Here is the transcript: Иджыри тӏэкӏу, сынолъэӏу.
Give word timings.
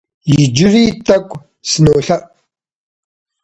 Иджыри 0.41 0.85
тӏэкӏу, 1.05 1.39
сынолъэӏу. 1.69 2.27